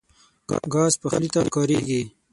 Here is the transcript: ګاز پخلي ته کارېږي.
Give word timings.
ګاز 0.73 0.93
پخلي 1.01 1.29
ته 1.33 1.41
کارېږي. 1.55 2.01